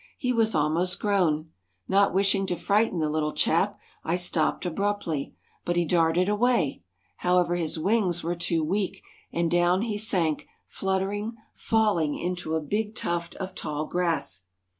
He 0.17 0.33
was 0.33 0.55
almost 0.55 0.99
grown. 0.99 1.51
Not 1.87 2.11
wishing 2.11 2.47
to 2.47 2.55
frighten 2.55 2.97
the 2.97 3.07
little 3.07 3.33
chap, 3.33 3.77
I 4.03 4.15
stopped 4.15 4.65
abruptly. 4.65 5.35
But 5.63 5.75
he 5.75 5.85
darted 5.85 6.27
away. 6.27 6.81
However, 7.17 7.55
his 7.55 7.77
wings 7.77 8.23
were 8.23 8.33
too 8.35 8.63
weak, 8.63 9.03
and 9.31 9.51
down 9.51 9.83
he 9.83 9.99
sank 9.99 10.47
fluttering, 10.65 11.35
falling 11.53 12.15
into 12.17 12.55
a 12.55 12.61
big 12.61 12.95
tuft 12.95 13.35
of 13.35 13.53
tall 13.53 13.85
grass. 13.85 14.41